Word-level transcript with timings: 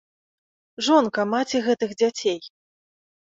Жонка, 0.85 1.21
маці 1.33 1.61
гэтых 1.67 1.93
дзяцей! 1.99 2.39